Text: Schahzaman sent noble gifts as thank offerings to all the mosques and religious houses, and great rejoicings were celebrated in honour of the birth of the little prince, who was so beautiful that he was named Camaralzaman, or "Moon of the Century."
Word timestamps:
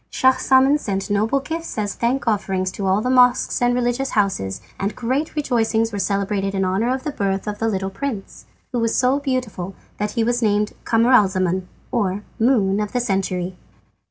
Schahzaman 0.09 0.79
sent 0.79 1.11
noble 1.11 1.39
gifts 1.39 1.77
as 1.77 1.93
thank 1.93 2.27
offerings 2.27 2.71
to 2.71 2.87
all 2.87 3.01
the 3.01 3.09
mosques 3.11 3.61
and 3.61 3.75
religious 3.75 4.09
houses, 4.17 4.59
and 4.79 4.95
great 4.95 5.35
rejoicings 5.35 5.91
were 5.93 5.99
celebrated 5.99 6.55
in 6.55 6.65
honour 6.65 6.91
of 6.91 7.03
the 7.03 7.11
birth 7.11 7.45
of 7.45 7.59
the 7.59 7.67
little 7.67 7.91
prince, 7.91 8.45
who 8.71 8.79
was 8.79 8.95
so 8.97 9.19
beautiful 9.19 9.75
that 9.99 10.13
he 10.13 10.23
was 10.23 10.41
named 10.41 10.73
Camaralzaman, 10.85 11.67
or 11.91 12.23
"Moon 12.39 12.79
of 12.79 12.93
the 12.93 12.99
Century." 12.99 13.55